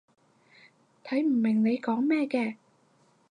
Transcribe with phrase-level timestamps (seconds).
[1.03, 2.55] 睇唔明你講咩嘅